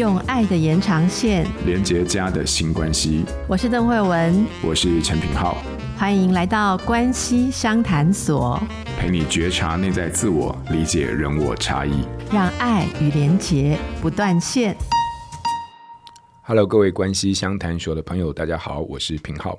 [0.00, 3.22] 用爱的延长线连接家的新关系。
[3.46, 5.58] 我是邓慧文，我是陈品浩，
[5.94, 8.58] 欢迎来到关系相谈所，
[8.98, 12.02] 陪你觉察内在自我，理解人我差异，
[12.32, 14.74] 让爱与连结不断线。
[16.44, 19.54] Hello，各位关系相谈所的朋友，大家好，我是品皓。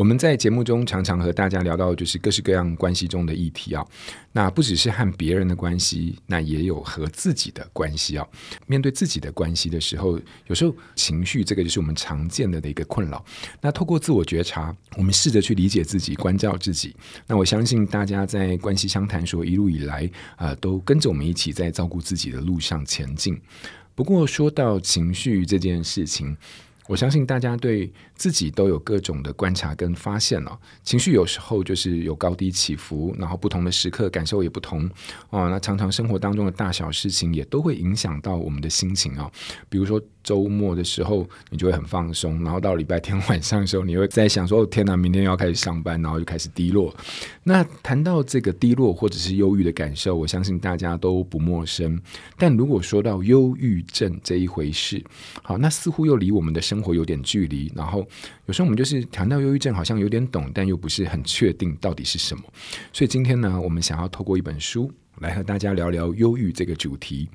[0.00, 3.86] 我们在节目中常常和大家聊到，就是各式各样关系中的议题啊。
[4.32, 8.26] 那不只是和别人的关系，那也有和自己的关系啊。
[8.66, 13.22] 面对自己的关系的时候，有时候情绪这个就是我们常见的的一个困扰。
[13.60, 16.96] 那透过自我觉察，我们试着去理解自己，关照自己。
[17.26, 23.38] 那我相信大家在关系相谈说一路以来啊、都跟着我们一起在照顾自己的路上前进。
[23.94, 26.34] 不过说到情绪这件事情，
[26.90, 34.90] 我相信大家对自己都有各种的观察跟发现了，情绪有时候就是有高低起伏，然后不同的时刻感受也不同
[35.28, 35.48] 哦。
[35.48, 39.30] 那常常生活当中的大小事情也都会影响到我们的心情啊。
[39.68, 46.92] 比如说周末的时候，你就会很放松，然后到礼拜天晚上的时候，你会在想说：“哦，天哪，明天要开始上班，然后就开始低落。”
[47.44, 52.00] 那谈到这个低落或者是忧郁的感受，我相信大家都不陌生。
[52.36, 55.00] 但如果说到忧郁症这一回事，
[55.42, 57.98] 好，那似乎又离我们的生生活有点距离，然后
[58.46, 62.42] 有时候我们就是谈到忧郁症，好像有点懂，但又不是很确定到底是什么。
[62.90, 67.28] 所以今天呢，我们想要透过一本书来和大家聊聊忧郁这个主题。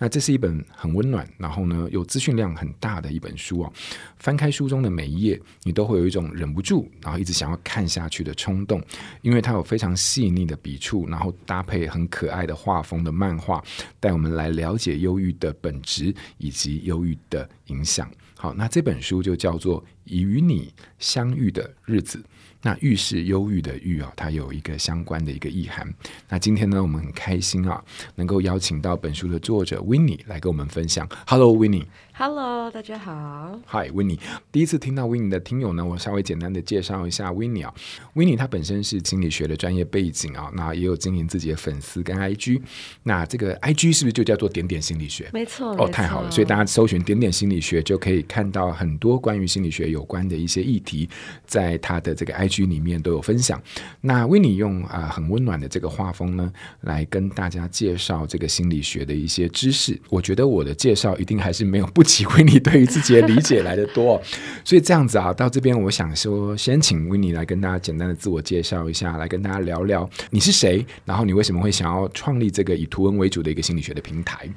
[0.00, 3.72] 那这是一本很温暖，然后呢，有资讯量很大的一本书哦。
[4.16, 8.82] 翻开书中的每一页，你都会有一种忍不住，然后一直想要看下去的冲动，
[9.20, 13.62] 因为它有非常细腻的笔触，然后搭配很可爱的画风的漫画，
[14.00, 18.10] 带我们来了解忧郁的本质以及忧郁的影响。
[18.36, 22.18] 好，那这本书就叫做《与你相遇的日子》。
[22.62, 25.86] 那郁是忧郁的郁啊，它有一个相关的一个意涵。
[26.28, 27.82] 那今天呢，我们很开心啊，
[28.16, 31.08] 能够邀请到本书的作者 Winnie 来跟我们分享。
[31.26, 31.86] Hello，Winnie。
[32.12, 33.58] Hello，大家好。
[33.68, 34.18] Hi，Winnie。
[34.52, 37.72] 第一次听到 Winnie 的听友呢，我稍微简单的介绍一下 Winnie 啊。
[38.14, 42.60] Winnie 她本身是心理学的专业背景啊，那也有经营自己的粉丝跟 IG。
[43.04, 45.30] 那这个 IG 是不是就叫做点点心理学？
[45.32, 45.74] 没错。
[45.78, 51.08] 哦，太好了，所以大家搜寻点点心理学就可以看到很多关于心理学有关的一些议题，
[51.46, 53.58] 在他的这个 IG 里面都有分享。
[54.02, 56.52] 那 Winnie 用啊、很温暖的这个画风呢，
[56.82, 59.98] 来跟大家介绍这个心理学的一些知识。
[60.10, 62.04] 我觉得我的介绍一定还是没有不。
[62.10, 64.20] Winnie 对于自己的理解来得多，
[64.64, 74.48] 所以这样子啊，到这边我想说，先请 Winnie 来跟大家简单的自我介绍一下，来跟大家聊聊你是谁，然后你为什么会想要创立这个以图文为主的一个心理学的平台。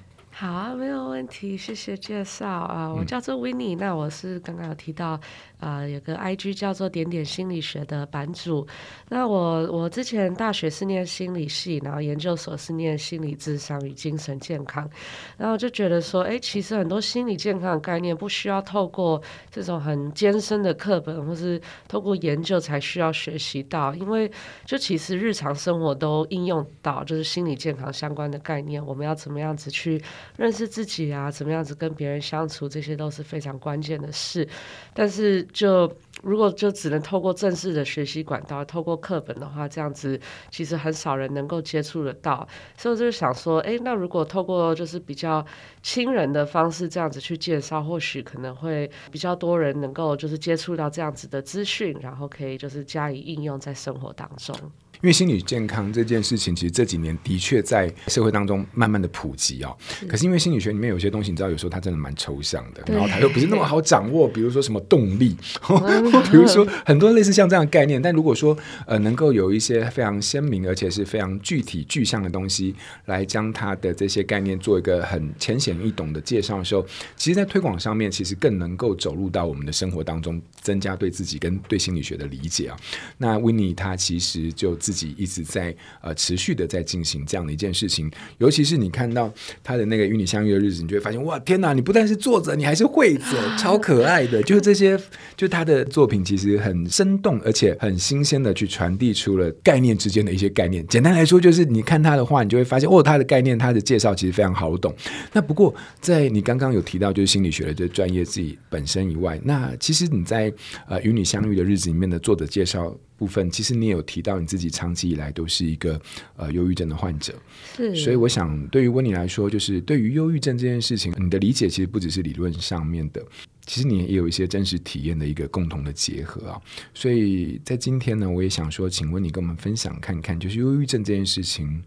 [0.43, 5.17] 好啊，没有问题，谢谢介绍啊，我叫做 Winnie，、嗯、那我是刚刚有提到。
[5.59, 8.67] 啊、呃，有个 IG 叫做点点心理学的版主。
[9.07, 14.89] 那我我之前大学是念心理系，然后研究所是念心理智商与精神健康。
[15.37, 24.29] 然后就觉得说，哎，其实很多心理健康的概念不需要透过这种很艰深的课本，或是透过研究才需要学习到，因为
[24.65, 28.85] 就其实日常生活都应用到，就是心理健康相关的概念。
[28.85, 30.03] 我们要怎么样子去
[30.37, 31.29] 认识自己啊？
[31.29, 32.67] 怎么样子跟别人相处？
[32.67, 34.47] 这些都是非常关键的事。
[34.93, 42.47] 但是就如果就只能透过正式的学习管道，透过课本的话，这样子其实很少人能够接触得到。
[42.77, 45.45] 所以我就想说，哎，那如果透过就是比较
[45.81, 54.55] 亲人的方式这样子去介绍，或许可能会比较多人能够就是接触到这样子的资讯，然后可以就是加以应用在生活当中。
[55.03, 59.77] 因为心理健康这件事情，其实这几年的确在社会当中慢慢的普及哦。
[60.07, 64.29] 可是因为心理学里面有些东西，你知道，有时候它真的蛮抽象的，然后它又不是那么好掌握。
[64.29, 65.35] 比如说什么动力，
[66.31, 68.01] 比如说很多类似像这样的概念。
[68.01, 72.73] 但如果说呃能够有一些非常鲜明而且是非常具体具象的东西，
[73.07, 76.85] 来将它的这些概念做一个很浅显易懂的介绍的时候，
[77.17, 82.77] 其实，在推广上面其实更能够走入到我们的生活当中，增加对自己跟对心理学的理解啊。
[83.17, 89.33] 那 Winnie 他其实就自自己一直在呃持续的在进行这样的一件事情，尤其是你看到
[89.63, 91.73] 他的那个与你相遇的日子，你就会发现哇天哪！
[91.73, 93.23] 你不但是作者，你还是绘者，
[93.57, 94.43] 超可爱的。
[94.43, 94.99] 就是这些，
[95.35, 100.85] 就他的作品其实很生动，而且很新鲜的去传递出了概念之间的一些概念。
[100.85, 104.93] 简单来说，就是你看他的话，你就会发现哦，他的概念，他的介绍其实非常好懂。
[105.31, 110.53] 那不过在你刚刚有提到就是心理学的这专业自己本身以外，那其实你在
[110.87, 112.95] 呃与你相遇的日子里面的作者介绍。
[113.23, 115.97] 部分其实你也有提到你自己长期以来都是一个
[116.35, 117.33] 呃忧郁症的患者，
[117.77, 123.25] 是，所以我想对于温妮来说，就是对于忧郁症这件事情，你的理解其实不只是理论上面的，
[123.65, 126.61] 其实你也有一些真实体验的一个共同的结合啊。
[126.93, 131.81] 所以在今天呢，我也想说，请问你跟我们分享看看，就是忧郁症这件事情，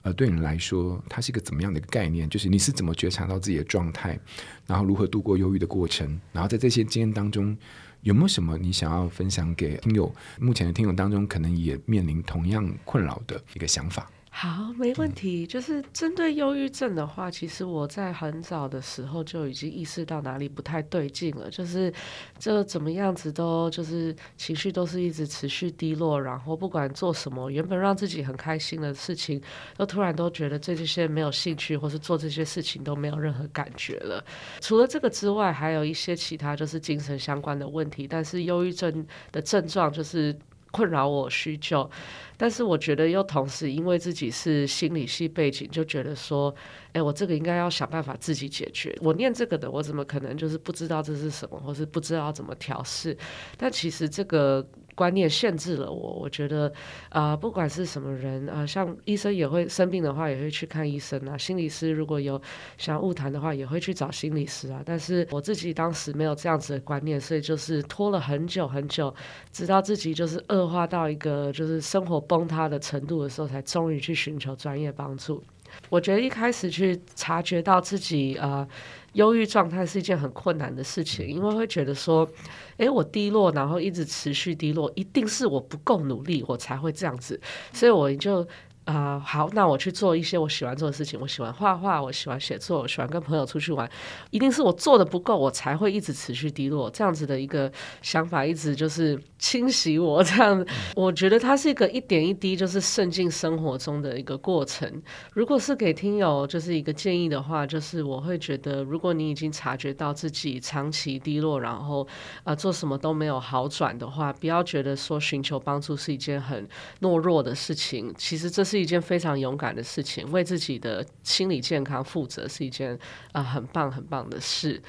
[0.00, 2.26] 呃，对你来说，它是一个怎么样的一个概念？
[2.30, 4.18] 就是你是怎么觉察到自己的状态，
[4.66, 7.54] 然后如何度过忧郁的过程，然后在这些经验当中，
[8.02, 10.14] 有没有什么你想要分享给听友？
[10.40, 14.10] 目前的听友当中，可能也面临同样困扰的一个想法。
[14.30, 15.46] 好，没问题。
[15.46, 21.50] 就是针对忧郁症的话，其实我在很早的时候就已经意识到哪里不太对劲了。
[21.50, 21.92] 就是
[22.38, 29.42] 这怎么样子都就是情绪都是一直持续低落，然后不管做什么，原本让自己很开心的事情，
[29.76, 34.24] 都突然都觉得对这些没有兴趣，或是做这些事情都没有任何感觉了。
[34.60, 38.06] 除了这个之外，还有一些其他就是精神相关的问题。
[38.06, 40.38] 但是忧郁症的症状就是。
[40.70, 41.90] 困扰我许久，
[42.38, 46.54] 但是我觉得又同时因为自己是心理系背景，就觉得说，
[46.92, 48.96] 哎，我这个应该要想办法自己解决。
[49.02, 53.14] 我念这个的，我怎么可能就是不知道这是什么，或是不知道怎么调试？
[53.58, 54.66] 但其实这个。
[54.98, 56.72] 观念限制了我，我觉得，
[57.10, 61.38] 啊、不管是什么人，啊、像医生也会生病的话，也会去看医生啊。
[61.38, 62.42] 心理师如果有
[62.76, 64.82] 想误谈的话，也会去找心理师啊。
[64.84, 69.14] 但是我自己当时没有这样子的观念，所以就是拖了很久很久，
[69.52, 75.42] 直到自己就是恶化到一个就是生活崩塌的程度的时候，才终于去寻求专业帮助。
[75.90, 78.36] 我觉得一开始去察觉到自己。
[78.40, 78.68] 呃
[79.14, 82.28] 忧郁状态是一件很困难的事情，因为会觉得说，
[82.76, 87.40] 诶，我低落，然后一直持续低落，一定是我不够努力，我才会这样子，
[87.72, 88.46] 所以我就。
[88.88, 91.20] 啊、好，那我去做一些我喜欢做的事情。
[91.20, 93.86] 我喜欢画画，我喜欢写作，我喜欢跟朋友出去玩。
[94.30, 96.88] 一定是我做的不够，我才会一直持续低落。
[96.88, 97.70] 这样子的一个
[98.00, 100.24] 想法，一直就是侵袭我。
[100.24, 100.64] 这样，
[100.96, 104.90] 我觉得它是一个一点一滴就是渗进生活中的一个过程。
[105.34, 112.08] 如果是给听友就是一个建议的话，就是我会觉得，如果你已经察觉到自己长期低落，然后
[112.42, 116.66] 啊、做什么都没有好转的话，不要觉得说寻求帮助是一件很
[117.02, 118.14] 懦弱的事情。
[118.16, 118.77] 其实这是。
[118.78, 122.96] 是一件非常勇敢的事情，为自己的心理健康负责是一件
[123.32, 124.80] 啊、很棒很棒的事。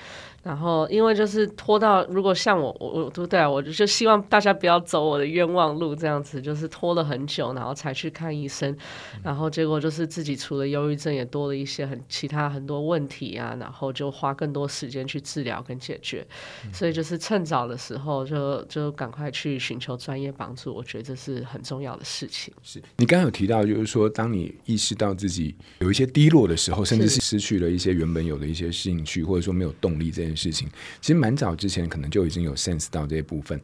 [0.44, 8.76] 然后，因为就是拖到，如果像我，我我都对啊，我就希望大家不要走我的冤枉路，这样子就是拖了很久，然后才去看医生，
[9.24, 16.26] 然后结果就是自己除了忧郁症，也多了一些很其他很多问题啊，然后就花更多时间去治疗跟解决，
[16.74, 22.54] 所以就是趁早的时候就就赶快去寻求专业帮助，我觉得这是很重要的事情。
[22.64, 22.82] 是。
[22.98, 27.20] 你刚刚有提到，就是说当你意识到自己有一些低落的时候，甚至是。
[27.30, 30.68] 失去了一些原本有的一些兴趣，或者说没有动力这件事情，
[31.02, 33.60] 其实蛮早之前可能就已经有 sense 到这些部分。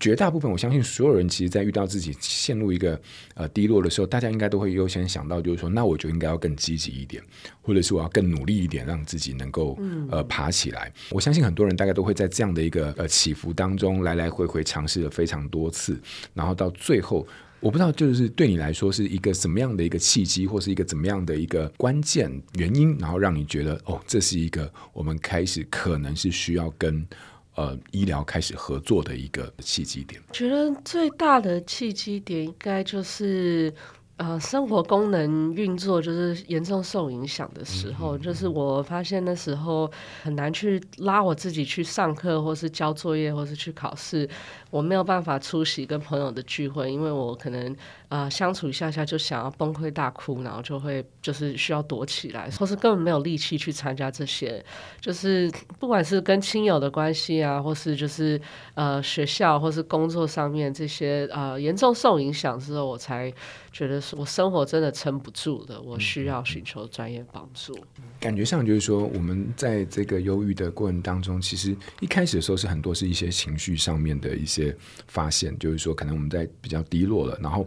[0.00, 3.00] 绝大部分，我相信所有人，其实，在遇到自己陷入一个
[3.34, 7.20] 呃低落的时候，大家应该都会优先想到，就是说，那我就应该要更积极一点，
[7.62, 9.76] 或者是我要更努力一点，让自己能够
[10.08, 10.92] 呃爬起来。
[11.10, 16.00] 我相信很多人大概都会在这样的一个呃起伏当中来来回回尝试了非常多次，
[16.32, 17.26] 然后到最后。
[17.60, 27.06] 我不知道，就是对你来说是一个什么样的一个契机，或是一个怎么样的一个关键原因，然后让你觉得哦，这是一个我们开始可能是需要跟
[27.54, 30.20] 呃医疗开始合作的一个契机点。
[30.28, 33.72] 我觉得最大的契机点应该就是。
[34.18, 39.88] 呃，生活功能运作就是严重受影响的时候，就是我发现那时候
[40.24, 44.28] 很难去拉我自己去上课，或是交作业，或是去考试。
[44.70, 47.74] 我没有办法出席跟朋友的聚会，因为我可能
[48.08, 54.62] 呃相处一下下就想要崩溃大哭，然后就会就是需要躲起来，或是根本没有力气去参加这些。
[55.00, 58.38] 就是不管是跟亲友的关系啊，或是就是
[58.74, 63.32] 呃学校或是工作上面这些呃严重受影响之后，我才
[63.70, 64.02] 觉得。
[64.16, 67.78] 我生活真的撑不住了，我需要寻求专业帮助。
[68.20, 77.66] 感觉上就是说，我们在这个忧郁的过程当中，其实一开始的时候是很多是一些情绪上面的一些发现，就是说可能我们在比较低落了，然后。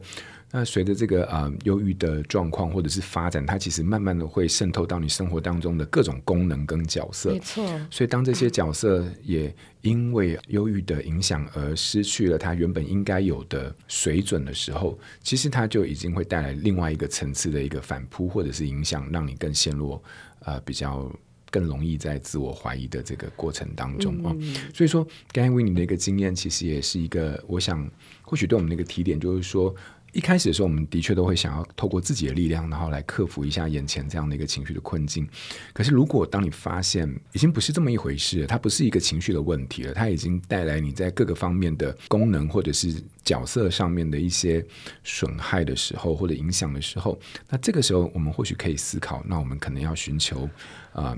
[0.53, 7.31] 那随着这个呃忧郁的状况或者是发展，它其实慢慢的会渗透到你生活当中的各种功能跟角色。
[7.31, 7.65] 没错。
[7.89, 19.97] 所以当这些角色也因为忧郁的影响而失去了它原本应该有的水准的时候，其实它就已经会带来另外一个层次的一个反扑或者是影响，让你更陷入
[20.41, 21.09] 呃比较
[21.49, 24.57] 更容易在自我怀疑的这个过程当中啊、嗯哦。
[24.73, 27.89] 所以说，刚才 Winnie 的一个经验，其实也是一个，我想
[28.21, 29.73] 或许对我们的一个提点，就是说。
[30.13, 35.27] 一开始的时候，我们的确都会想要透过自己的力量，然后来克服一下眼前这样的一个情绪的困境。
[35.73, 44.65] 可是，如果当你发现已经不是这么一回事，它不是一个情绪的问题了，它已经带来你在各个方面的功能或者是角色上面的一些
[45.03, 47.17] 损害的时候，或者影响的时候，
[47.49, 50.49] 那这个时候我们或许可以思考，那我们可能要寻求
[50.91, 51.17] 啊、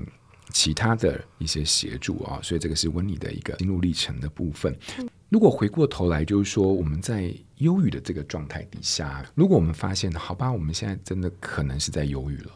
[0.50, 2.38] 其他的一些协助啊。
[2.42, 4.72] 所以，这个是温妮的一个心路历程的部分。
[5.34, 12.52] 如果回过头来，就是说我们在忧郁的这个状态底下，如果我们发现，好吧，我们现在真的可能是在忧郁了。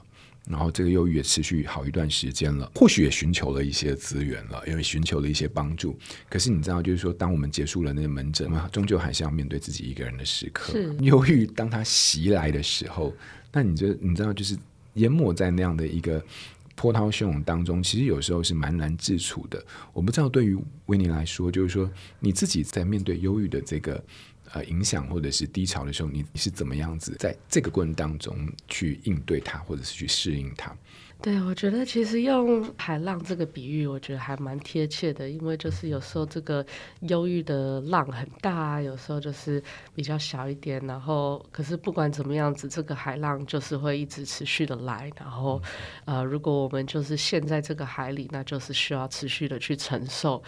[0.48, 5.98] 然后这个忧郁也持续好一段时间了，或许也寻求了一些资源了，因为寻求了一些帮助。
[6.30, 10.72] 可是你知道，就是说，当我们结束了那个门诊嘛，终究还是要面对自己一个人的时刻。
[10.72, 13.12] 是忧郁当它袭来的时候，
[13.50, 14.56] 那你就你知道，就是
[14.94, 16.24] 淹没在那样的一个
[16.80, 19.62] 波涛汹涌当中，其实有时候是蛮难自处的。
[19.92, 20.56] 我不知道对于
[20.86, 24.02] 维尼来说，就是说你自己在面对忧郁的这个。
[24.54, 28.34] 呃，影响或者是低潮的时候，你你是怎么样子在这个过程当中
[28.66, 30.74] 去应对它，或者是去适应它？
[31.20, 36.64] 对，我觉得其实用海浪这个比喻，我觉得还蛮贴切的，因为就是有时候这个
[37.00, 39.60] 忧郁的浪很大，有时候就是
[39.96, 45.60] 比较小一点，然后可是不管怎么样子，这个海浪就是会一直持续的来，然后
[46.04, 50.40] 呃，如果我们就是陷在这个海里，那就是需要持续的去承受。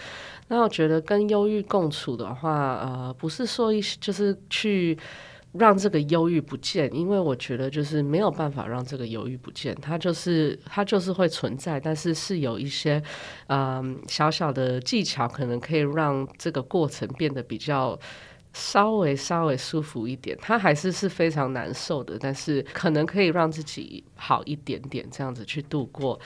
[0.47, 4.97] 那我觉得跟忧郁共处的话，呃，不是说一就是去。
[5.53, 13.03] 让这个忧郁不见，因为我觉得就是没有办法让这个忧郁不见，它就是它就是会存在，但是是有一些
[13.49, 17.99] 嗯小小的技巧，可能可以让这个过程变得比较
[18.53, 20.39] 稍微稍微舒服一点。
[20.41, 26.19] 它还是是非常难受的，但是可能可以让自己好一点点，这样子去度过。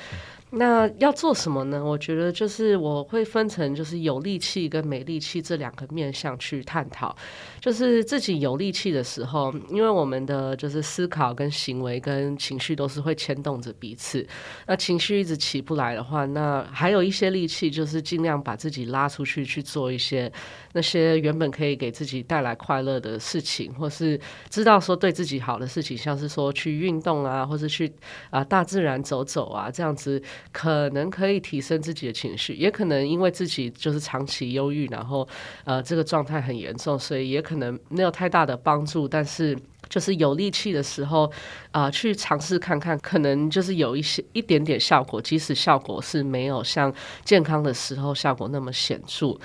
[0.56, 1.84] 那要做什么呢？
[1.84, 7.14] 我觉得就是我会分成就是有力气跟没力气这两个面向去探讨。
[7.61, 14.25] 就是自己有力气的时候，因为我们的就是思考跟行为跟情绪都是会牵动着彼此。
[14.66, 20.30] 那情绪一直起不来的话，那还有一些力气，就是尽量把自己拉出去去做一些
[20.73, 24.20] 那些原本可以给自己带来快乐的事情，或是
[24.50, 27.90] 知道说对自己好的事情，像是说去运动啊，或是去
[28.30, 30.23] 啊大自然走走啊，这样子。
[30.52, 35.26] 可能可以提升自己的情绪，也可能因为自己就是长期忧郁，然后
[35.64, 39.08] 呃这个状态很严重，所以也可能没有太大的帮助。
[39.08, 39.56] 但是
[39.94, 41.30] 就是有力气的时候
[41.70, 46.92] 啊，去尝试看看，可能就是有一些一点点效果，即使效果是没有像
[47.24, 49.38] 健康的时候效果那么显著。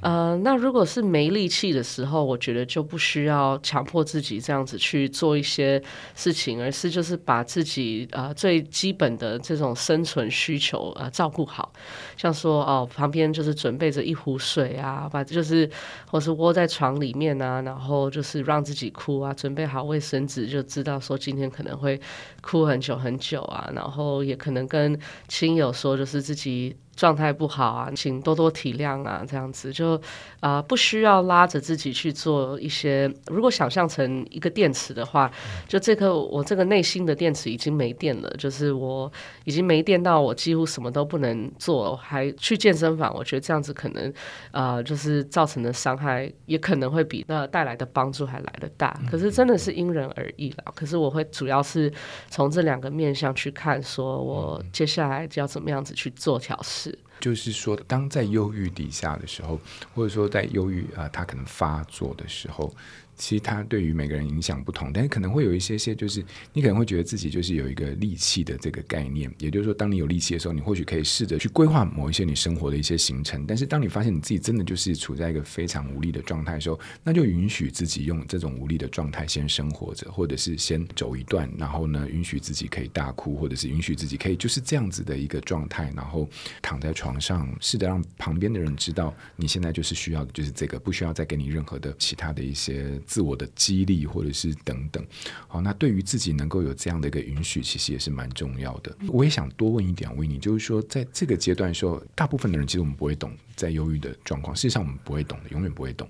[0.00, 5.80] 呃，那如果是没力气的时候，我觉得就不需要强迫自己这样子去做一些
[6.16, 11.72] 事情，而是就是把自己呃最基本的这种生存需求呃照顾好，
[12.16, 15.70] 像说哦旁边就是准备着一壶水啊，把就是
[16.10, 22.00] 或是窝在床里面啊，然后就是让自己哭啊，准备好卫生纸，就知道说今天可能会
[22.40, 26.74] 哭很久很久啊，然后也可能跟亲友说就是自己。
[27.02, 29.96] 状态不好啊，请多多体谅啊，这样子就
[30.38, 33.12] 啊、呃、不需要拉着自己去做一些。
[33.26, 35.28] 如果想象成一个电池的话，
[35.66, 39.10] 就这个我这个内心的电池已经没电了，就是我
[39.42, 43.12] 已经没电到我几乎什么都不能做，还去健身房。
[43.12, 44.08] 我觉得这样子可能
[44.52, 48.96] 啊、呃，就是造成的伤害也可能会比那带来的帮助还来得大。
[49.10, 50.72] 可是真的是因人而异啦。
[50.76, 51.92] 可是我会主要是
[52.30, 56.91] 从这两个面向去看，说我接下来要怎么样子去做调试。
[57.22, 59.58] 就是说，当在忧郁底下的时候，
[59.94, 62.74] 或者说在忧郁啊，他可能发作的时候。
[63.16, 73.46] 其实它对于每个人影响不同，但是可能会有一些些，就是你可能会觉得自己就是有一个力气的这个概念，也就是说，当你有力气的时候，你或许可以试着去规划某一些你生活的一些行程。
[73.46, 86.28] 但是当你发现你自己真的就是处在一个非常无力的状态的时候，那就允许自己用这种无力的状态先生活着，或者是先走一段，然后呢，允许自己可以大哭，或者是允许自己可以就是这样子的一个状态，然后
[86.60, 92.90] 躺在床上，试着让旁边的人知道你现在就是需要的就是这个，不需要再给你任何的其他的一些。
[93.06, 95.04] 自我的激励，或者是等等，
[95.48, 98.96] 好，那对于自己能够有这样的一个允许，其实也是蛮重要的。
[99.08, 106.08] 我也想多问一点，维尼，就是说，在这个阶段的时候，大部分的人其实我们不会懂在忧郁的状况，事实上我们不会懂的，永远不会懂。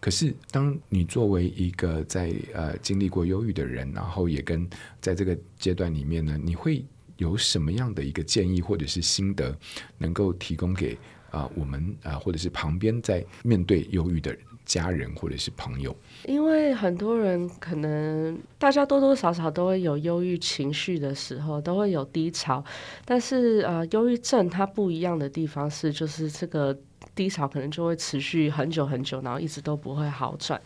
[0.00, 4.68] 可是，当你作为一个在呃经历过忧郁的人，然后也跟
[5.00, 6.84] 在这个阶段里面呢，你会
[7.16, 9.56] 有什么样的一个建议或者是心得，
[9.98, 10.96] 能够提供给
[11.30, 14.40] 啊、我们啊、或者是旁边在面对忧郁的人？
[14.68, 15.96] 家人或者是朋友，
[16.26, 22.62] 因为很多人可能大家多多少少都会有忧郁情绪的时候，都会有低潮。
[23.04, 26.78] 但是呃，忧郁症它不一样的地方是，就是这个
[27.14, 30.60] 低潮可能就会持续很久很久，然后一直都不会好转。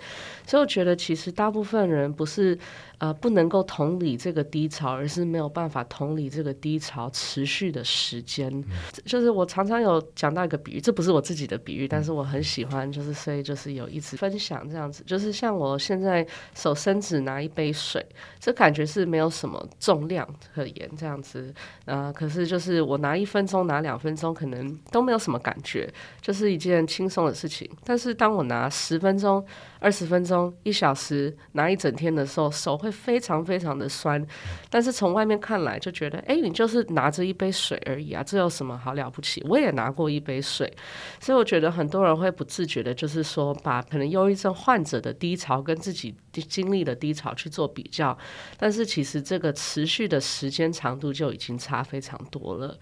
[0.46, 2.58] 所以我觉得，其实大部分人不是
[2.98, 8.48] 呃不能够同理这个低潮，而是没有办法同理这个低潮持续的时间。
[8.52, 8.64] 嗯、
[9.04, 18.04] 就是我常常有讲到一个比喻，这不是我自己的比喻，但是我很喜欢，就是所以就是有一直分享这样子，就是像我现在手伸直拿一杯水，
[18.38, 21.52] 这感觉是没有什么重量可言这样子，
[21.86, 27.68] 呃，可是就是我拿一分钟拿两分钟可能都没有什么感觉，就是一件轻松的事情。
[27.84, 29.44] 但是当我拿十分钟、
[29.80, 30.31] 二十分钟、
[30.62, 34.24] 一小时拿一整天的时候，手会非常非常的酸。
[34.70, 39.44] 但是从外面看来就觉得，哎，你就是拿着一杯水而已啊，这有什么好了不起？
[39.48, 40.72] 我也拿过一杯水，
[41.20, 48.16] 所以我觉得很多人会不自觉的，就是说把可能忧郁症患者的低潮跟自己经历的低潮去做比较，
[48.56, 52.78] 但是其实这个持续的时间长度就已经差非常多了。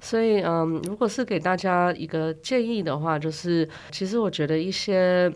[0.00, 5.32] 所以，嗯，如果是给大家一个建议的话，就是其实我觉得一些。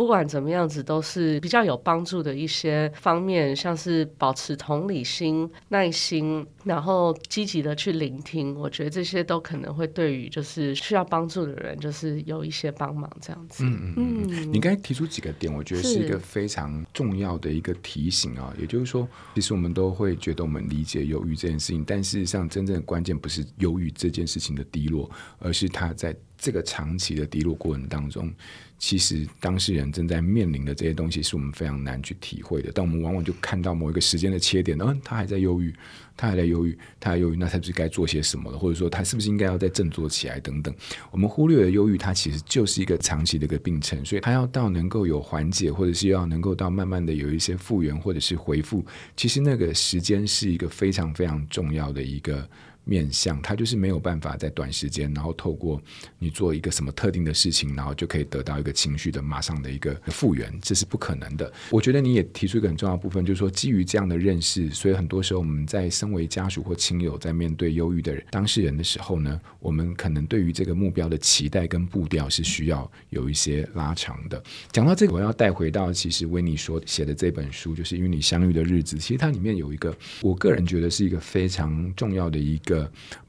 [0.00, 8.58] 不管怎么样子，都是比较有帮助的一些方面，像是保持同理心、耐心，然后积极的去聆听。
[8.58, 13.62] 我觉得这些都可能会对于就是需要帮助的人，就是有一些帮忙这样子。
[13.62, 14.50] 嗯嗯嗯。
[14.50, 18.54] 你刚才提出几个点，我觉得是一个非常重要的一个提醒啊。
[18.58, 28.32] 也就是说，其实我们都会觉得我们理解忧郁这件事情，但事实上，真正的关键不是忧郁这件事情的低落，而是他在这个长期的低落过程当中。
[28.80, 32.72] 其实当事人正在面临的这些东西，是我们非常难去体会的。
[32.74, 35.70] 但我们往往就看到某一个时间的切点，嗯，他还在忧郁，
[36.16, 38.58] 他还在忧郁，他还忧郁，那他是不是该做些什么了？
[38.58, 40.74] 或者说，他是不是应该要再振作起来等等？
[41.10, 48.82] 我们忽略了忧郁，它其实就是一个长期的一个病程，所以他要到能够有缓解，或者是要能够到慢慢的有一些复原或者是恢复，
[49.14, 52.48] 其实那个时间是一个非常非常重要的一个。
[52.90, 55.80] 面向他就是没有办法在短时间，然后透过
[56.18, 61.50] 你做一个什么特定的事情，然后就可以得到一个情绪的马上的一个复原，这是不可能的。
[61.70, 74.42] 我觉得你也提出一个很重要部分，就是说基于这样的认识，所以很多时候我们在身为家属或亲友在面对忧郁的人当事人的时候呢，我们可能对于这个目标的期待跟步调是需要有一些拉长的。
[74.72, 82.79] 讲到这个，我要带回到其实维尼说写的这本书，就是与你相遇的日子，其实它里面有一个我个人觉得是一个非常重要的一个。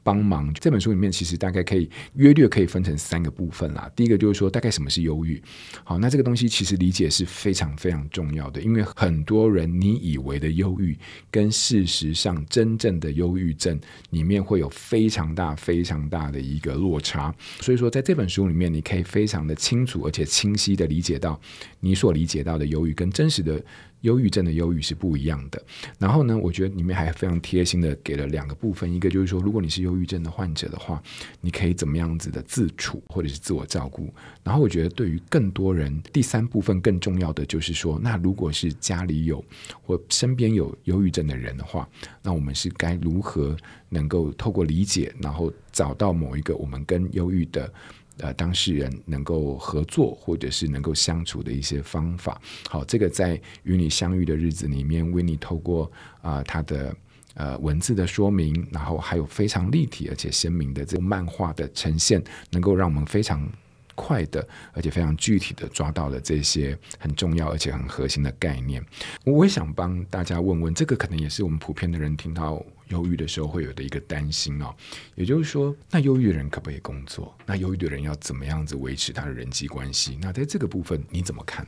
[0.02, 3.90] 帮忙这本书里面，其实大概可以约略可以分成三个部分啦。
[3.96, 5.42] 第一个就是说，大概什么是忧郁？
[5.84, 10.96] 好，那这个东西其实理解是非常非常重要的，因为很多人你以为的忧郁，
[11.30, 13.80] 跟事实上真正的忧郁症
[14.10, 17.34] 里面会有非常大非常大的一个落差。
[17.60, 21.40] 所以说，在这本书里面，你可以非常的清楚而且清晰的理解到，
[21.80, 23.62] 你所理解到的忧郁跟真实的。
[24.02, 25.60] 忧郁症的忧郁是不一样的。
[25.98, 31.02] 然后呢，我觉得里面还非常贴心的给了两个部分，一个就是说，如果你是忧郁症的患者的话，
[31.40, 34.12] 你可以怎么样子的自处或者是自我照顾。
[34.44, 39.44] 然后我觉得对于更多人，第三部分更重要的就是说，那如果是家里有
[39.82, 41.88] 或身边有忧郁症的人的话，
[42.22, 43.56] 那我们是该如何
[43.88, 47.72] 能够透过理解，然后找到某一个我们跟忧郁的。
[48.18, 52.40] 呃，当事人能够合作或者是能够相处的一些方法。
[52.68, 56.94] 好，这个在与你相遇的日子里面，维尼透过啊、他的
[57.34, 63.50] 呃文字的说明，然后还有非常立体而且鲜明的这个漫画的呈现，能够让我们非常
[63.94, 68.84] 快的而且非常具体的抓到了这些很重要而且很核心的概念。
[69.24, 72.62] 我也想帮大家问问，这个可能也是我们普遍的人听到。
[72.92, 74.72] 忧郁的时候会有的一个担心哦，
[75.14, 77.34] 也就是说，那忧郁的人可不可以工作？
[77.46, 80.18] 那忧郁的人要怎么样子维持他的人际关系？
[80.20, 81.66] 那在这个部分你怎么看？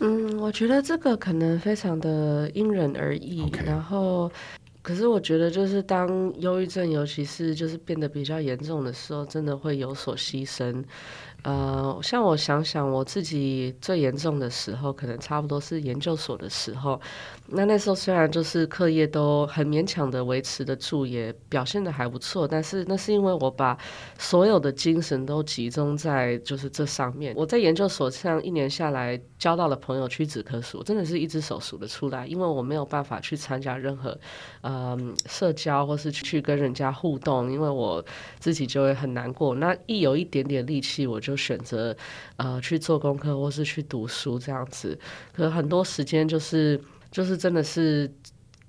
[0.00, 3.48] 嗯，我觉得这个可能非常的因人而异。
[3.64, 4.30] 然后，
[4.82, 10.82] 可是我觉得就是当忧郁症，尤其是就是变得比较严重的时候，真的会有所牺牲。
[11.44, 16.98] 呃，像我想想，我自己最严重的时候，可能差不多是研究所的时候。
[17.46, 23.76] 那那时候虽然就是课业都很勉强的维持得住，也表现的还不错，但是那是因为我把
[24.18, 27.34] 所有的精神都集中在就是这上面。
[27.36, 32.26] 我在研究所上一年下来，交到的朋友屈指可数，真的是一只手数得出来。
[32.26, 34.18] 因为我没有办法去参加任何
[34.62, 38.02] 呃社交，或是去跟人家互动，因为我
[38.38, 39.54] 自己就会很难过。
[39.54, 41.96] 那一有一点点力气，我就选择
[42.36, 44.98] 呃去做功课或是去读书这样子，
[45.32, 48.10] 可很多时间就是就是真的是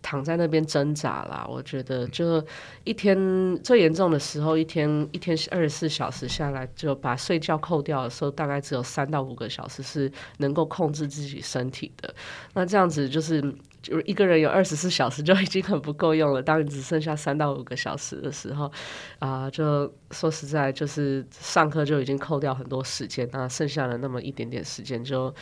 [0.02, 1.46] 躺在那边挣扎啦。
[1.50, 2.44] 我觉得就
[2.84, 3.18] 一天
[3.64, 12.14] 最严重的时候，一天一天二十四小时下来，就把睡觉扣掉的时候，大概只有三到五个小时是能够控制自己身体的。
[12.54, 13.56] 那这样子就是。
[13.86, 16.42] 就一个人有二十四小时就 已经很不够用了。
[16.42, 18.72] 当你只剩下三到五个小时的时候，
[19.20, 25.34] 啊、就说实在，就是上课就已经扣掉很多时间，那剩下的那么一点点时间就，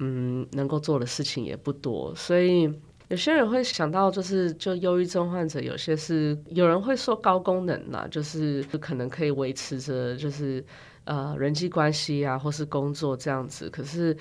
[0.00, 2.14] 嗯，能够做的事情也不多。
[2.14, 2.70] 所以，
[3.08, 10.62] 有些人会想到，就是就忧郁症患者，有些是有人会说高功能啦，就是可能可以维持着，就是
[11.04, 14.14] 呃人际关系啊，或是工作这样子，可是。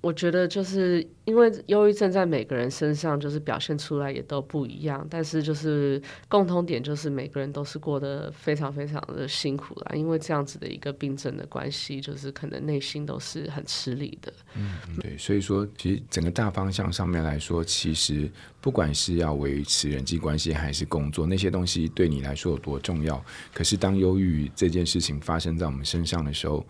[0.00, 14.32] 我觉得就是因为忧郁症在每个人身上就是表现出来也都不一样，但是就是共通点就是每个人都是过得非常非常的辛苦啦，因为这样子的一个病症的关系，就是可能内心都是很吃力的。
[14.54, 18.30] 嗯，对，所以说其实整个大方向上面来说，其实
[18.60, 23.20] 不管是要维持人际关系还是工作，那些东西对你来说有多重要，
[23.52, 26.64] 可是当忧郁这件事情发生在我们身上的时候。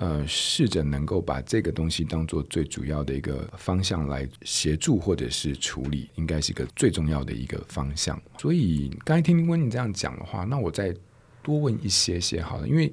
[0.00, 8.18] 呃，试着能够把这个东西当做最主要的一个方向来协助或者是处理，应该是一个最重要的一个方向。
[8.38, 10.94] 所以刚才听听温你这样讲的话，那我再
[11.42, 12.90] 多问一些些好了，因为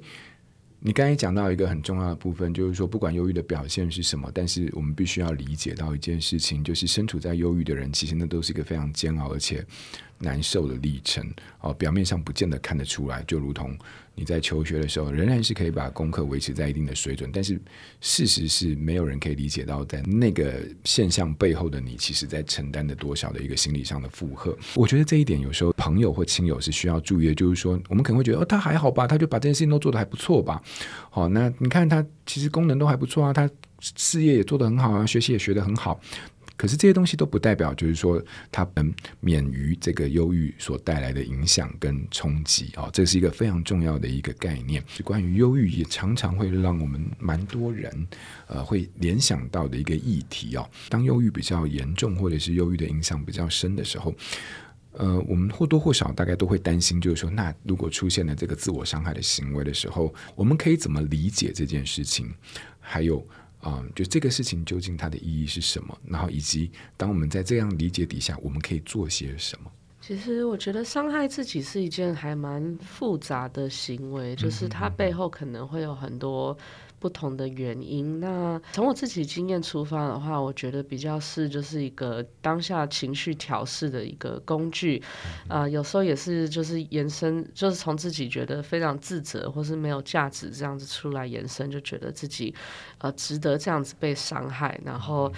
[0.80, 9.64] 你刚才讲到一个很重要的部分，就是说不管忧郁的表现是什么，但是我们必须要理解到一件事情，就是身处在忧郁的人，其实那都是一个非常煎熬而且
[10.18, 11.26] 难受的历程。
[11.62, 13.74] 哦，表面上不见得看得出来，就如同。
[14.18, 17.58] 你在求学的时候，仍然是可以把功课维持在一定的水准，但是
[18.00, 24.56] 事实是没有人可以理解到，在那个现象背后的你，其实在承担的多少的一个心理上的负荷。
[24.74, 30.60] 我觉得这一点有时候朋友或亲友是需要注意的，就是说，我们可能会觉得哦，他还好吧，他就把这件事情都做得还不错吧。
[31.10, 33.48] 好，那你看他其实功能都还不错啊，他
[33.80, 36.00] 事业也做得很好啊，学习也学得很好。
[36.58, 44.84] 可是这些东西都不代表，就是说他能免于这个忧郁所带来的影响跟冲击啊，这是一个非常重要的一个概念。
[45.04, 48.06] 关于忧郁，也常常会让我们蛮多人
[48.48, 50.68] 呃会联想到的一个议题哦。
[50.88, 54.12] 当忧郁比较严重，或者是忧郁的影响比较深的时候，
[54.94, 62.28] 呃，我们或多或少大概都会担心，就是说，那如果出现了这个自我伤害的行为的时候，我们可以怎么理解这件事情？
[62.80, 63.24] 还有。
[63.60, 65.98] 啊、嗯，就这个事情究竟它的意义是什么？
[66.06, 69.70] 然后以及当我们在这样理解底下，我们可以做些什么？
[70.00, 76.56] 其实我觉得伤害自己是一件还蛮复杂的行为，就是它背后可能会有很多。
[76.98, 78.20] 不同的原因。
[78.20, 85.02] 那从我自己经验出发的话，我觉得比较是就是一个当下情绪调试的一个工具。
[85.48, 92.54] 啊、呃，有时候也是就是延伸，就是从自己觉得非常自责或是没有价值这样子出来延伸，就觉得自己
[92.98, 94.80] 呃值得这样子被伤害。
[94.84, 95.32] 然后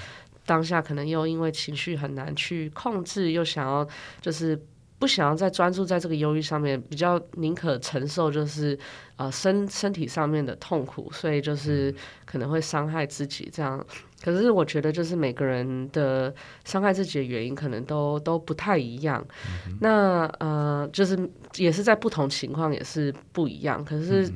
[0.47, 3.87] 当下可能又因为情绪很难去控制，又想要
[4.21, 4.59] 就是。
[5.01, 8.79] 不想要再专注在这个忧郁上面，比较宁可承受就是
[9.17, 11.93] 呃身身体上面的痛苦，所以就是
[12.27, 13.85] 可能会伤害自己这样。
[14.23, 16.33] 可是我觉得就是每个人的
[16.67, 19.27] 伤害自己的原因可能都都不太一样。
[19.67, 21.19] 嗯、那呃就是
[21.57, 23.83] 也是在不同情况也是不一样。
[23.83, 24.31] 可是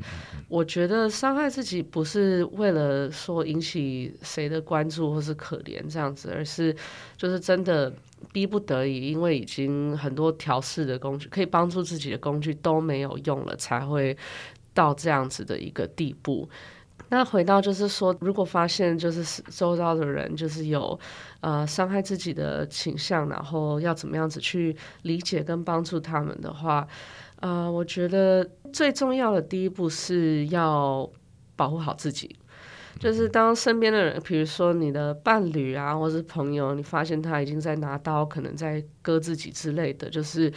[0.48, 6.74] 我觉得伤害自己不是为了说引起谁的关注或是可怜这样子，而是
[7.18, 7.92] 就是真的。
[8.33, 14.17] 逼不得已，因为已经很多调试的工具可以帮助自己的工具都没有用了，才会
[14.73, 16.49] 到这样子的一个地步。
[17.09, 20.99] 那回到就是说，如果发现就是周遭的人就是有
[21.41, 26.87] 呃伤害自己的倾向，然后要怎么样子去理解跟帮助他们的话，
[27.41, 31.09] 呃，我觉得最重要的第一步是要
[31.57, 32.37] 保护好自己。
[32.98, 40.52] 就是当身边的人，比如说你的伴侣啊，或是朋友，你发现他已经在拿刀，可能在割自己之类的，就是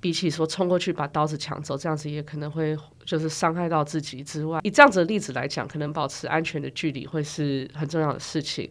[0.00, 8.70] 比起说冲过去把刀子抢走，这样子也可能会就是伤害到自己之外，以这样子的例子来讲，可能保持安全的距离会是很重要的事情。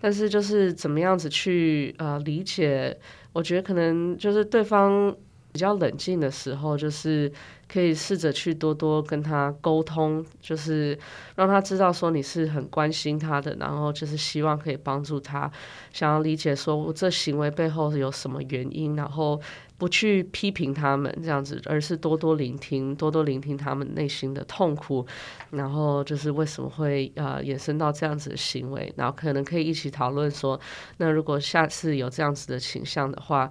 [0.00, 2.98] 但是就是怎么样子去呃理解，
[3.32, 5.16] 我觉得可能就是对方
[5.56, 7.32] 比较冷静的时候，就是。
[7.68, 10.96] 可以试着去多多跟他沟通，就是
[11.34, 15.50] 让他知道说你是很关心他的，然后就是希望可以帮助他，
[15.92, 19.40] 想要理解说我这行为背后有什么原因，然后
[19.76, 25.04] 不去批评他们这样子，而是多多聆听，多多聆听他们内心的痛苦，
[25.50, 30.60] 然后就是为什么会呃衍生到这样子的行为，然后可能可以一起讨论说，
[30.98, 33.50] 那如果下次有这样子的倾向的话。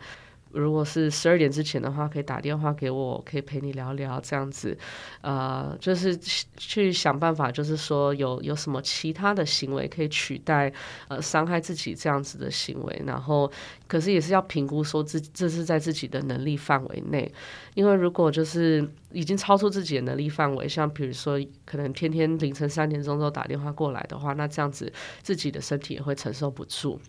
[0.55, 4.77] 如果是十二点之前的话，可以打电话给我，可以陪你聊聊这样子，
[5.21, 6.17] 呃，就是
[6.57, 10.71] 去想办法，就是说有有什么其他的行为可以取代
[11.09, 13.51] 呃伤害自己这样子的行为，然后
[13.87, 17.29] 可是也是要评估说自这是在自己的能力范围内，
[17.73, 24.91] 因为如果就是已经超出自己的能力范围，像比如说可能天天凌晨三点钟都打电话过来的话，那这样子
[25.21, 26.99] 自己的身体也会承受不住。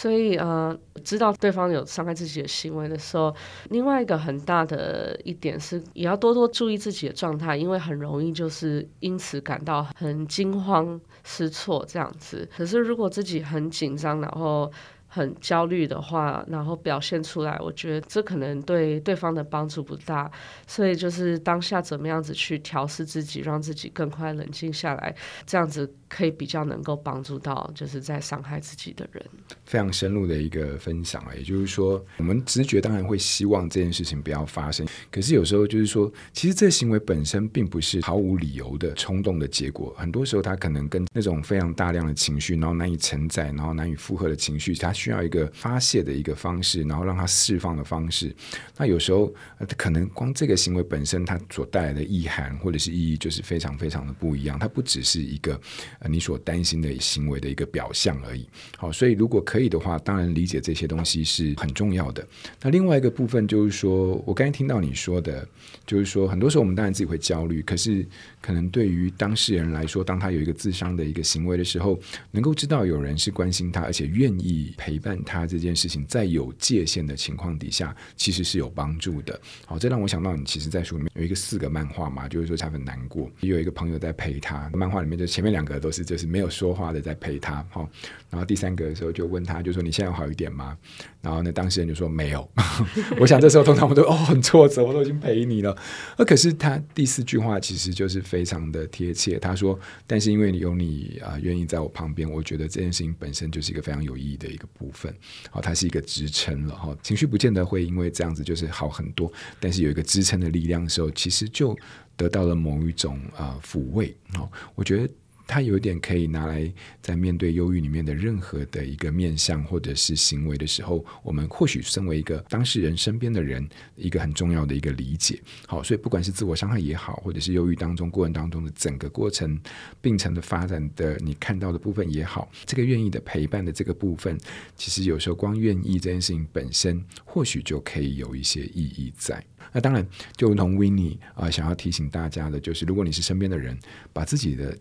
[0.00, 3.34] 所以，呃，知道对方有伤害自己的行为的时候，
[3.70, 12.48] 另外一个很大的一点是，也要多多注意自己的状态，因为很容易就是因此感到很惊慌失措这样子。
[12.56, 14.70] 可是，如果自己很紧张，然后
[15.08, 20.30] 很焦虑的话，然后表现出来，我觉得这可能对对方的帮助不大。
[20.66, 25.14] 所以就是当下怎么样子去调试自己，让自己更快冷静下来，
[25.46, 29.24] 这样子可以比较能够帮助到就是在伤害自己的人。
[29.64, 48.34] 非常深入的一个分享啊，也就是说，我们直觉当然会希望这件事情不要发生，可是有时候就是说，其实这行为本身并不是毫无理由的冲动的结果，很多时候它可能跟那种非常大量的情绪，然后难以承载，然后难以负荷的情绪，它需要一个发泄的一个方式，然后让它释放的方式。
[48.76, 49.32] 那有时候
[49.76, 54.58] 可能光这个行为本身，它所带来的意涵或者是意义，就是非常非常的不一样。
[54.58, 55.58] 它不只是一个
[56.00, 58.48] 呃你所担心的行为的一个表象而已。
[58.76, 62.26] 好，所以如果可以的话，当然理解这些东西是很重要的。
[62.60, 65.46] 那另外一个部分就是说，我刚才听到你说的，
[65.86, 68.04] 就是说很多时候我们当然自己会焦虑，可是
[68.40, 71.98] 可能对于当事人来说，当他有一个自伤的一个行为的时候，
[72.30, 79.38] 能够知道有人是关心他，而且愿意陪伴他这件事情，在有界限的情况底下，其实是有帮助的。
[79.66, 84.70] 好，这让我想到你其实，在书里面有一个四个漫画嘛，就是说他很难过，也有一个朋友在陪他。
[84.72, 87.86] 漫画里面就前面两个都是就是没有说话的在陪他，好，
[88.30, 90.74] 然后第三个的时候就问他，就说你现在有好一点吗？
[91.20, 92.50] 然后呢，当事人就说没有。
[93.20, 95.76] 我想这时候通常我都哦很挫折，我都已经陪你了。
[96.16, 105.14] 而可是他第四句话其实就是非常的贴切，他说：“但是因为你有你啊，愿意在我旁边，我觉得这件事情本身就是一个非常有意义的一个部分。
[105.50, 111.76] 好，它是一个支撑了哈，情绪不见得会因为这样子就是好很多，但是有一个支撑的力量的时候，其实就
[112.16, 114.16] 得到了某一种啊抚慰。
[114.32, 115.12] 好，我觉得。”
[115.48, 125.40] 它有一点可以拿来在面对忧郁里面的任何的一个面向或者是行为的时候，我们或许身为一个当事人身边的人，一个很重要的一个理解。
[125.66, 129.58] 好，所以不管是自我伤害也好，或者是忧郁当中过程当中的整个过程
[130.02, 134.38] 病程的发展的你看到的部分也好，这个愿意的陪伴的这个部分，
[134.76, 139.42] 其实有时候光愿意这件事情本身，或许就可以有一些意义在。
[139.72, 140.06] 那当然，
[140.36, 143.78] 就如同 Winnie 啊、想要提醒大家的就是，如果你是身边的人，
[144.12, 144.76] 把自己的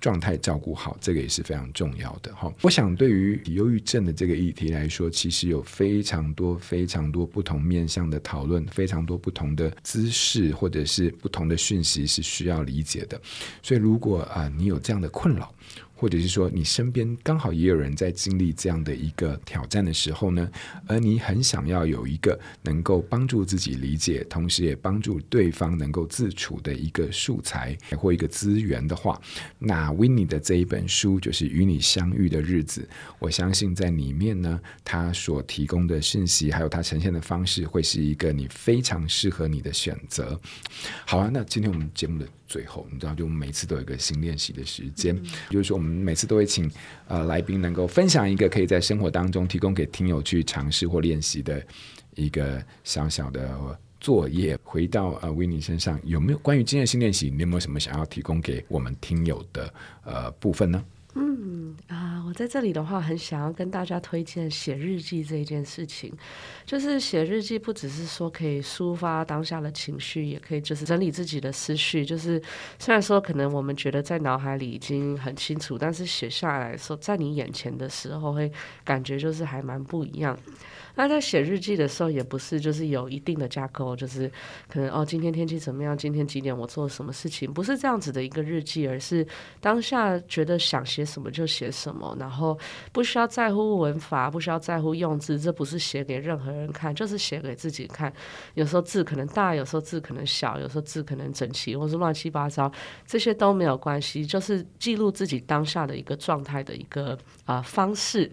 [0.00, 2.52] 状态照顾好，这个也是非常重要的哈。
[2.62, 13.20] 我想，对于忧郁症的这个议题来说，其实有非常多、非常多不同面向的讨论，非常多不同的姿势，或者是不同的讯息是需要理解的。
[13.62, 15.52] 所以，如果啊，你有这样的困扰，
[15.98, 20.48] 或者是说，你身边刚好也有人在经历这样的一个挑战的时候呢，
[20.86, 29.20] 而你很想要有一个能够帮助自己理解，同时也帮助对方能够自处的一个素材或一个资源的话，
[29.58, 32.82] 那 Winnie 的这一本书就是《与你相遇的日子》，
[33.18, 40.40] 我相信在里面呢，他所提供的信息还有他呈现的方式，会是一个你非常适合你的选择。
[41.04, 46.08] 好啊，那今天我们节目的最后，你知道，就每次都有一个新练习的时间，嗯、就是说我们。
[46.08, 46.70] 每次都会请
[47.06, 51.62] 呃来宾能够分享一个可以在生活当中提供给听友去尝试或练习的
[52.14, 54.58] 一个小小的作业。
[54.62, 57.30] 回到呃 Winnie 身上，有没有关于今天的新练习？
[57.30, 60.82] 你有没有什么想要提供给我们听友的呃部分呢？
[61.50, 66.12] 嗯啊，我在这里的话，很想要跟大家推荐写日记这一件事情。
[66.66, 72.04] 就是写日记，不只是说可以抒发当下的情绪，也可以就是整理自己的思绪。
[72.04, 72.38] 就是
[72.78, 78.52] 虽然说可能我们觉得在脑海里已经很清楚，但是写下来说在你眼前的时候，会
[78.84, 80.38] 感觉就是还蛮不一样。
[80.98, 84.28] 那在写日记的时候，也不是就是有一定的架构，就是
[84.68, 85.96] 可能哦，今天天气怎么样？
[85.96, 87.50] 今天几点我做什么事情？
[87.52, 89.24] 不是这样子的一个日记，而是
[89.60, 92.58] 当下觉得想写什么就写什么，然后
[92.90, 98.12] 不需要在乎文法，不需要在乎用字，这不是写给任何人看，就是写给自己看。
[98.54, 102.68] 有时候字可能大，有时候字可能小，有时候字可能整齐，或是乱七八糟，
[103.06, 108.28] 这些都没有关系，就是记录自己当下的一个状态的一个啊、方式。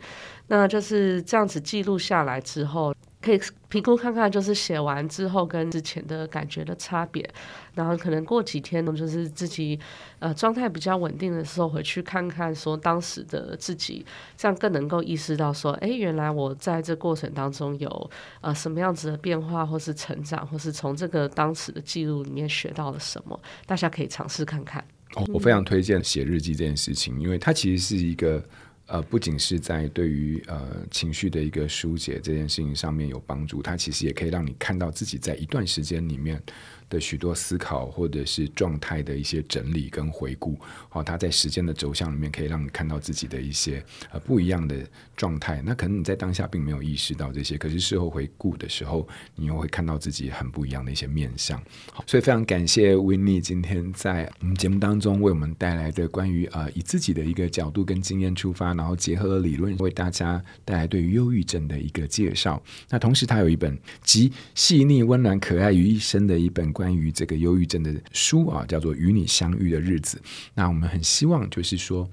[0.47, 7.27] 那就是这样子记录下来之后，可以评估看看，就是写完之后跟之前的感觉的差别。
[7.73, 9.77] 然后可能过几天呢，就是自己
[10.19, 14.05] 呃状态比较稳定的时候，回去看看说当时的自己，
[14.37, 23.37] 这样更能够意识到说，哎，原来我在这过程当中有呃什么样子的变化，或是成长，或是从这个当时的记录里面学到了什么。
[23.65, 24.81] 大家可以尝试看看。
[25.15, 28.41] 哦，我非常推荐写日记这件事情，因为它其实是一个。
[28.87, 36.41] 呃，不仅是在对于呃情绪的一个疏解这件事情上面有帮助，它其实也可以让你看到自己在一段时间里面
[36.87, 40.55] 的许多思考或者是状态的一些整理跟回顾。
[40.87, 44.77] 好，它在时间的轴向里面可以让你看到自己的一些呃不一样的
[45.15, 45.63] 状态。
[45.65, 51.59] 那可能你在当下并没有意识到这些，可是事后回顾的时候，你又会看到自己很不一样的一些面相。
[51.91, 62.61] 好，所以非常感谢 Winnie 今天在我们节目当中为我们带来的关于呃以自己的一个角度跟经验出发，然后结合理论为大家带来对于忧郁症的一个介绍。
[62.89, 70.17] 那同时他有一本集细腻、温暖、可爱于一身的一本关于这个忧郁症的书啊，叫做《与你相遇的日子》。
[70.53, 72.09] 那我们很希望就是说。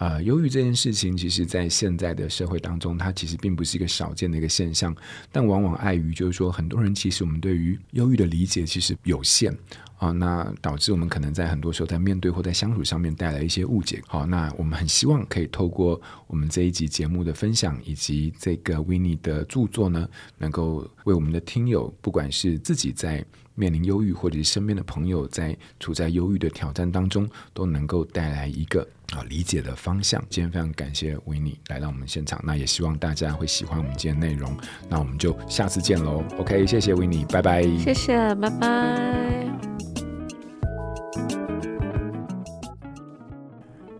[0.00, 4.94] 呃，忧郁这件事情，其实，在现在的社会当中，它其实并不是一个少见的一个现象。
[5.32, 9.52] 但往往碍于，就是说，很多人其实我们对于忧郁的理解其实有限
[9.98, 14.00] 啊，那导致我们可能在很多时候在面对或在相处上面带来一些误解。
[14.06, 20.08] 好，那我们很希望可以透过我们这一集节目的分享，以及这个 Winnie 的著作呢，
[20.38, 28.86] 能够为我们的听友，不管是自己在面临忧郁，或者是身边的朋友在处在忧郁的挑战当中，都能够带来一个。
[29.14, 30.22] 啊，理解的方向。
[30.28, 34.54] 今天非常感谢 Winnie 来到我们现场，那也希望大家会喜欢我们今天内容。
[34.86, 36.22] 那我们就下次见喽。
[36.38, 37.62] OK，谢谢 Winnie，拜拜。
[37.78, 39.37] 谢谢，拜拜。